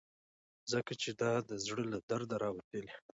ځکه 0.71 0.93
چې 1.01 1.09
دا 1.21 1.33
د 1.49 1.51
زړه 1.65 1.83
له 1.93 1.99
درده 2.09 2.35
راوتلي. 2.43 2.91